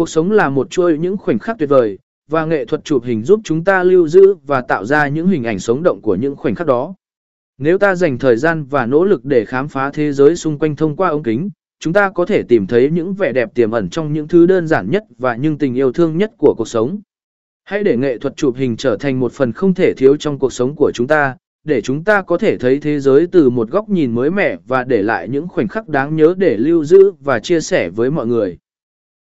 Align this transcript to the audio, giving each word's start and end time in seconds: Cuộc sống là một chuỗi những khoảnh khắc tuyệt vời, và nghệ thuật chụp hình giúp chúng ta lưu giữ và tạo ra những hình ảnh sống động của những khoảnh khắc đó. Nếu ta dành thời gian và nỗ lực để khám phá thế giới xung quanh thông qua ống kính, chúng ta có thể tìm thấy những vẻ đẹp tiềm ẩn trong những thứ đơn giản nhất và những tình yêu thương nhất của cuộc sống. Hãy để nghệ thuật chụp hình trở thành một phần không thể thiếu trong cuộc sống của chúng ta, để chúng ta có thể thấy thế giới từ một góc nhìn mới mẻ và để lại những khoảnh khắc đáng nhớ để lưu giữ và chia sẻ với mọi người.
Cuộc 0.00 0.08
sống 0.08 0.30
là 0.30 0.48
một 0.48 0.70
chuỗi 0.70 0.98
những 0.98 1.16
khoảnh 1.16 1.38
khắc 1.38 1.58
tuyệt 1.58 1.68
vời, 1.68 1.98
và 2.30 2.44
nghệ 2.44 2.64
thuật 2.64 2.84
chụp 2.84 3.04
hình 3.04 3.22
giúp 3.22 3.40
chúng 3.44 3.64
ta 3.64 3.82
lưu 3.82 4.08
giữ 4.08 4.34
và 4.46 4.60
tạo 4.60 4.84
ra 4.84 5.08
những 5.08 5.28
hình 5.28 5.44
ảnh 5.44 5.58
sống 5.58 5.82
động 5.82 6.00
của 6.02 6.14
những 6.14 6.36
khoảnh 6.36 6.54
khắc 6.54 6.66
đó. 6.66 6.94
Nếu 7.58 7.78
ta 7.78 7.94
dành 7.94 8.18
thời 8.18 8.36
gian 8.36 8.64
và 8.64 8.86
nỗ 8.86 9.04
lực 9.04 9.24
để 9.24 9.44
khám 9.44 9.68
phá 9.68 9.90
thế 9.90 10.12
giới 10.12 10.36
xung 10.36 10.58
quanh 10.58 10.76
thông 10.76 10.96
qua 10.96 11.08
ống 11.08 11.22
kính, 11.22 11.50
chúng 11.80 11.92
ta 11.92 12.10
có 12.10 12.26
thể 12.26 12.42
tìm 12.42 12.66
thấy 12.66 12.90
những 12.90 13.14
vẻ 13.14 13.32
đẹp 13.32 13.54
tiềm 13.54 13.70
ẩn 13.70 13.90
trong 13.90 14.12
những 14.12 14.28
thứ 14.28 14.46
đơn 14.46 14.66
giản 14.66 14.90
nhất 14.90 15.04
và 15.18 15.36
những 15.36 15.58
tình 15.58 15.74
yêu 15.74 15.92
thương 15.92 16.16
nhất 16.16 16.32
của 16.38 16.54
cuộc 16.58 16.68
sống. 16.68 17.00
Hãy 17.64 17.84
để 17.84 17.96
nghệ 17.96 18.18
thuật 18.18 18.36
chụp 18.36 18.56
hình 18.56 18.76
trở 18.76 18.96
thành 18.96 19.20
một 19.20 19.32
phần 19.32 19.52
không 19.52 19.74
thể 19.74 19.94
thiếu 19.96 20.16
trong 20.16 20.38
cuộc 20.38 20.52
sống 20.52 20.76
của 20.76 20.92
chúng 20.94 21.06
ta, 21.06 21.36
để 21.64 21.80
chúng 21.80 22.04
ta 22.04 22.22
có 22.22 22.38
thể 22.38 22.58
thấy 22.58 22.78
thế 22.78 23.00
giới 23.00 23.26
từ 23.26 23.50
một 23.50 23.70
góc 23.70 23.88
nhìn 23.88 24.14
mới 24.14 24.30
mẻ 24.30 24.56
và 24.66 24.84
để 24.84 25.02
lại 25.02 25.28
những 25.28 25.48
khoảnh 25.48 25.68
khắc 25.68 25.88
đáng 25.88 26.16
nhớ 26.16 26.34
để 26.38 26.56
lưu 26.56 26.84
giữ 26.84 27.12
và 27.20 27.40
chia 27.40 27.60
sẻ 27.60 27.90
với 27.90 28.10
mọi 28.10 28.26
người. 28.26 28.58